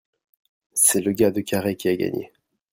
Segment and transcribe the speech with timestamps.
[0.73, 2.31] c'est le gars de Carhaix qui a gagné.